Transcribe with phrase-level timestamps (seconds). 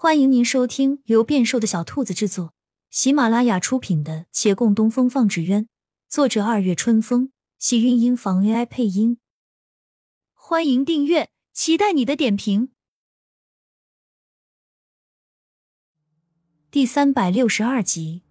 [0.00, 2.54] 欢迎您收听由变瘦的小兔子制作、
[2.88, 5.64] 喜马拉雅出品的《且共东风放纸鸢》，
[6.08, 9.18] 作者二月春风，喜韵音房 AI 配音。
[10.34, 12.68] 欢迎订阅，期待你的点评。
[16.70, 18.22] 第三百六十二集，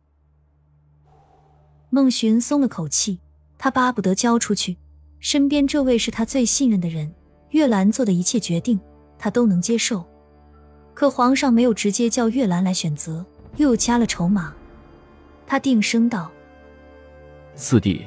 [1.89, 3.19] 孟寻松了口气，
[3.57, 4.77] 他巴不得交出去，
[5.19, 7.13] 身边这位是他最信任的人，
[7.49, 8.79] 月兰做的一切决定，
[9.19, 10.07] 他都能接受。
[10.97, 13.23] 可皇上没有直接叫月兰来选择，
[13.57, 14.51] 又加了筹码。
[15.45, 16.31] 他定声道
[17.53, 18.03] ：“四弟，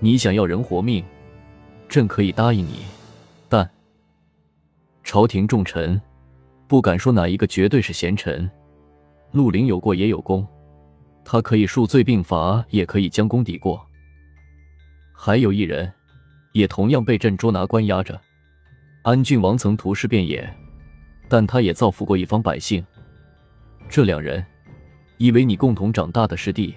[0.00, 1.04] 你想要人活命，
[1.88, 2.80] 朕可以答应你，
[3.48, 3.70] 但
[5.04, 6.02] 朝廷重臣
[6.66, 8.50] 不敢说哪一个绝对是贤臣。
[9.30, 10.44] 陆林有过也有功，
[11.24, 13.80] 他可以数罪并罚，也可以将功抵过。
[15.12, 15.92] 还有一人，
[16.54, 18.20] 也同样被朕捉拿关押着。
[19.04, 20.52] 安郡王曾屠尸遍野。”
[21.30, 22.84] 但他也造福过一方百姓。
[23.88, 24.44] 这两人，
[25.16, 26.74] 一为你共同长大的师弟，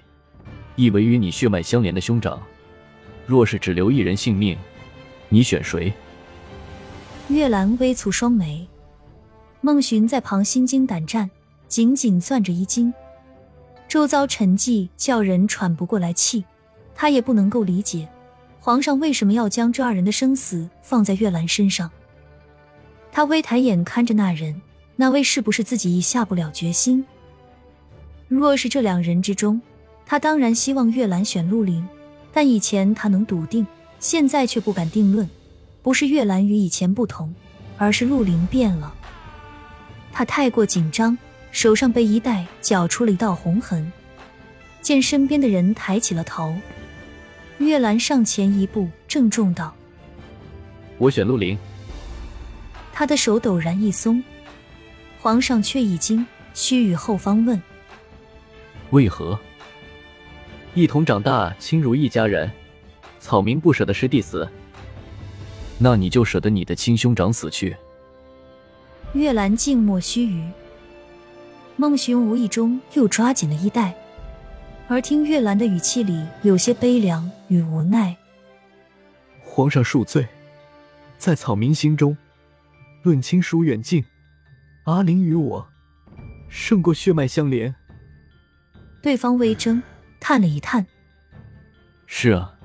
[0.75, 2.39] 一为与你血脉相连的兄长。
[3.25, 4.55] 若是只留一人性命，
[5.27, 5.91] 你选谁？
[7.29, 8.67] 月兰微蹙双眉，
[9.61, 11.31] 孟寻在旁心惊胆战，
[11.67, 12.93] 紧紧攥着衣襟，
[13.87, 16.45] 周遭沉寂，叫人喘不过来气。
[16.93, 18.07] 他也不能够理解，
[18.59, 21.89] 皇上为什么要将这二人的生死放在月兰身上。
[23.15, 24.59] 他微抬眼看着那人，
[24.95, 27.05] 那位是不是自己已下不了决心？
[28.27, 29.61] 若是这两人之中，
[30.03, 31.87] 他当然希望月兰选陆林，
[32.33, 33.67] 但以前他能笃定，
[33.99, 35.29] 现在却不敢定论。
[35.83, 37.31] 不是月兰与以前不同，
[37.77, 38.91] 而是陆林变了。
[40.11, 41.15] 他太过紧张，
[41.51, 43.91] 手上被衣带绞出了一道红痕。
[44.81, 46.55] 见身边的人抬起了头，
[47.59, 49.71] 月兰上前一步，郑重道
[50.97, 51.55] ：“我选陆林。”
[52.93, 54.23] 他的手陡然一松，
[55.19, 57.59] 皇上却已经须臾后方问
[58.91, 59.37] ：“为何？
[60.75, 62.49] 一同长大，亲如一家人，
[63.19, 64.47] 草民不舍得师弟死，
[65.79, 67.75] 那你就舍得你的亲兄长死去？”
[69.13, 70.51] 月兰静默须臾，
[71.75, 73.95] 孟寻无意中又抓紧了衣带，
[74.87, 78.15] 而听月兰的语气里有些悲凉与无奈。
[79.43, 80.27] 皇上恕罪，
[81.17, 82.15] 在草民心中。
[83.03, 84.05] 论亲疏远近，
[84.85, 85.67] 阿玲与我
[86.47, 87.75] 胜过血脉相连。
[89.01, 89.83] 对方微怔，
[90.21, 90.87] 叹了一叹
[92.07, 92.57] ：“是啊，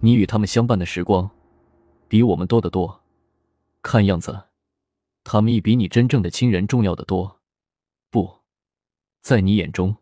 [0.00, 1.30] 你与他们相伴的时光
[2.08, 3.04] 比我们多得多。
[3.80, 4.46] 看样子，
[5.22, 7.40] 他们亦比你真正的亲人重要的多。
[8.10, 8.40] 不
[9.22, 9.98] 在你眼中，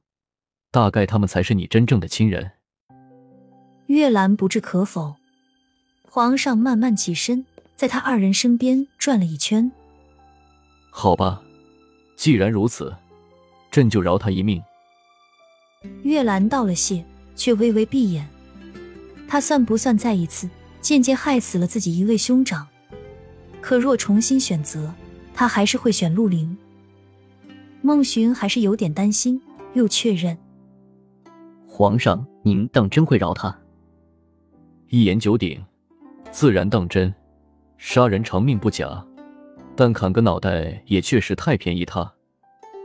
[0.70, 2.52] 大概他们才是你真正的亲人。”
[3.88, 5.16] 月兰不置可否。
[6.10, 7.44] 皇上慢慢起身。
[7.78, 9.70] 在他二人身边转了一圈。
[10.90, 11.40] 好吧，
[12.16, 12.92] 既然如此，
[13.70, 14.60] 朕就饶他一命。
[16.02, 17.04] 月兰道了谢，
[17.36, 18.28] 却微微闭眼。
[19.28, 20.50] 他算不算再一次
[20.80, 22.66] 间接害死了自己一位兄长？
[23.60, 24.92] 可若重新选择，
[25.32, 26.58] 他还是会选陆凌。
[27.80, 29.40] 孟寻还是有点担心，
[29.74, 30.36] 又确认：
[31.64, 33.56] 皇上，您当真会饶他？
[34.88, 35.64] 一言九鼎，
[36.32, 37.14] 自然当真。
[37.78, 39.02] 杀人偿命不假，
[39.76, 42.12] 但砍个脑袋也确实太便宜他，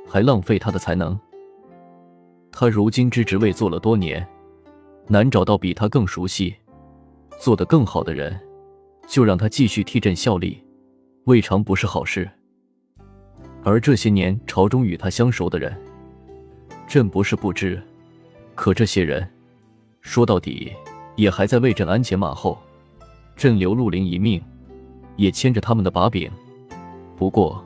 [0.08, 1.20] 还浪费他的才能。
[2.52, 4.26] 他如今之职位做了多年，
[5.08, 6.56] 难找到比他更熟悉、
[7.40, 8.40] 做得更好的人，
[9.08, 10.64] 就让他继续替朕效力，
[11.24, 12.30] 未尝不是好事。
[13.64, 15.76] 而这些年朝中与他相熟的人，
[16.86, 17.82] 朕不是不知，
[18.54, 19.28] 可这些人
[20.02, 20.72] 说到底
[21.16, 22.62] 也还在为朕鞍前马后，
[23.36, 24.40] 朕留陆林一命。
[25.16, 26.32] 也牵着他们的把柄，
[27.18, 27.64] 不过，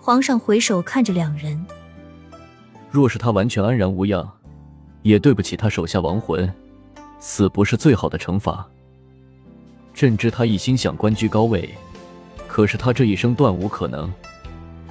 [0.00, 1.64] 皇上回首看着两人，
[2.90, 4.28] 若是他完全安然无恙，
[5.02, 6.52] 也对不起他手下亡魂，
[7.18, 8.66] 死不是最好的惩罚。
[9.94, 11.68] 朕知他一心想官居高位，
[12.46, 14.12] 可是他这一生断无可能，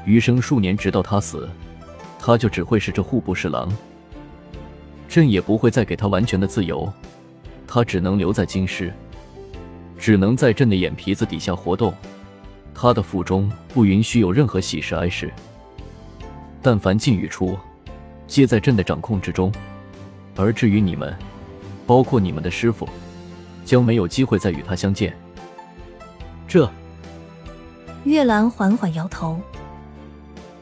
[0.05, 1.49] 余生数年直到他死，
[2.19, 3.71] 他就只会是这户部侍郎。
[5.07, 6.91] 朕也不会再给他完全的自由，
[7.67, 8.93] 他只能留在京师。
[9.99, 11.93] 只能在朕的眼皮子底下活动，
[12.73, 15.31] 他的腹中不允许有任何喜事哀事。
[16.61, 17.57] 但凡进与出，
[18.25, 19.51] 皆在朕的掌控之中。
[20.35, 21.13] 而至于你们，
[21.85, 22.87] 包括你们的师傅，
[23.65, 25.13] 将没有机会再与他相见。
[26.47, 26.69] 这，
[28.05, 29.39] 月兰缓缓摇头。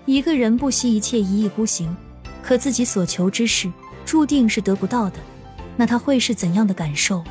[0.06, 1.96] 一个人不惜一切一意孤行，
[2.42, 3.72] 可自己所求之事
[4.04, 5.20] 注定是得不到的，
[5.76, 7.24] 那他会是怎样的感受？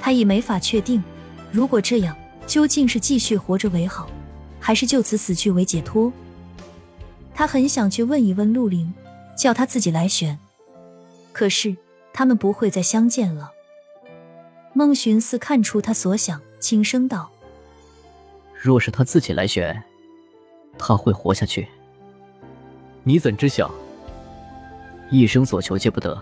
[0.00, 1.02] 他已没法确定，
[1.52, 2.16] 如果这样，
[2.46, 4.08] 究竟是继续活着为好，
[4.60, 6.12] 还是就此死去为解脱？
[7.34, 8.92] 他很想去问一问陆凌，
[9.36, 10.38] 叫他自己来选。
[11.32, 11.76] 可是
[12.12, 13.52] 他们不会再相见了。
[14.72, 17.30] 孟寻似看出他所想，轻声道
[18.54, 19.82] ：“若是他自己来选，
[20.78, 21.66] 他会活下去。
[23.02, 23.70] 你怎知晓？
[25.10, 26.20] 一生所求皆不得，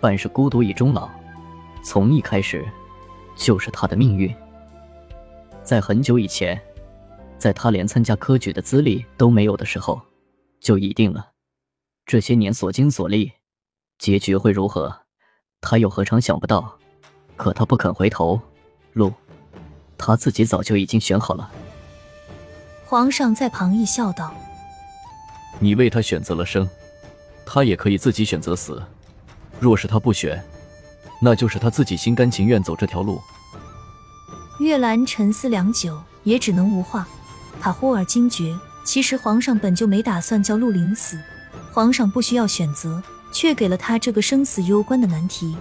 [0.00, 1.08] 半是孤独以终老，
[1.82, 2.66] 从一开始
[3.36, 4.34] 就是他的命运。
[5.62, 6.60] 在很久以前，
[7.38, 10.00] 在他连参加科举的资历都没有的时候，
[10.60, 11.30] 就已定了。
[12.04, 13.32] 这些年所经所历，
[13.98, 15.02] 结局会如何，
[15.60, 16.76] 他又何尝想不到？”
[17.36, 18.38] 可他不肯回头，
[18.92, 19.10] 路，
[19.96, 21.50] 他自己早就已经选好了。
[22.84, 24.34] 皇上在旁一笑道
[25.58, 26.68] ：“你为他选择了生，
[27.46, 28.82] 他也可以自己选择死。
[29.58, 30.44] 若是他不选，
[31.22, 33.18] 那就是他自己心甘情愿走这条路。”
[34.60, 37.08] 月兰沉思良久，也只能无话。
[37.62, 38.54] 他忽而惊觉，
[38.84, 41.18] 其实皇上本就没打算叫陆凌死，
[41.72, 43.02] 皇上不需要选择，
[43.32, 45.56] 却给了他这个生死攸关的难题。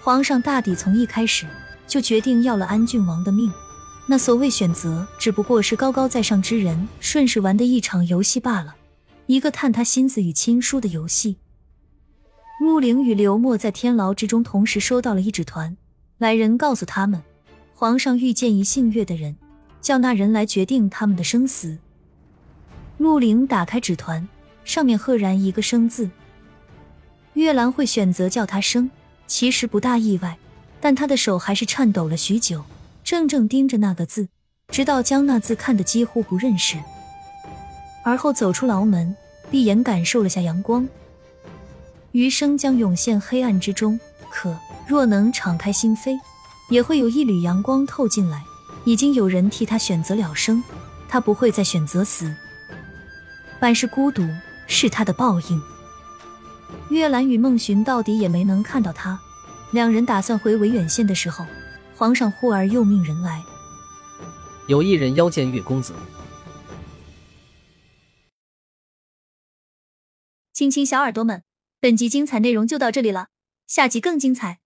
[0.00, 1.46] 皇上大抵从一开始
[1.86, 3.52] 就决定要了安郡王的命，
[4.06, 8.74] 那所谓选择，只不过是高高在上之人顺势玩的一场游戏罢了，
[9.26, 11.36] 一个探他心思与亲疏的游戏。
[12.58, 15.76] 陆凌与刘默在天牢之中同时收到了一纸团，
[16.16, 17.22] 来人告诉他们，
[17.78, 19.36] 皇上遇见一姓岳的人，
[19.82, 21.76] 叫那人来决定他们的生死。
[22.96, 24.26] 陆凌打开纸团，
[24.64, 26.08] 上面赫然一个生字，
[27.34, 28.90] 月兰会选择叫他生。
[29.26, 30.38] 其实不大意外，
[30.80, 32.64] 但他的手还是颤抖了许久，
[33.04, 34.26] 怔怔盯着那个字，
[34.68, 36.78] 直到将那字看得几乎不认识。
[38.02, 39.14] 而后走出牢门，
[39.50, 40.88] 闭眼感受了下阳光，
[42.12, 44.00] 余生将涌现黑暗之中。
[44.30, 46.18] 可若能敞开心扉，
[46.68, 48.44] 也会有一缕阳光透进来。
[48.84, 50.62] 已经有人替他选择了生，
[51.08, 52.32] 他不会再选择死。
[53.58, 54.22] 半是孤独，
[54.68, 55.60] 是他的报应。
[56.88, 59.18] 月兰与孟寻到底也没能看到他，
[59.72, 61.44] 两人打算回维远县的时候，
[61.96, 63.42] 皇上忽而又命人来，
[64.68, 65.92] 有一人邀见月公子。
[70.52, 71.42] 亲亲小耳朵们，
[71.80, 73.28] 本集精彩内容就到这里了，
[73.66, 74.60] 下集更精彩，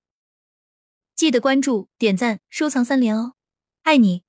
[1.20, 3.34] 记得关注、点赞、收藏三连哦，
[3.82, 4.22] 爱你！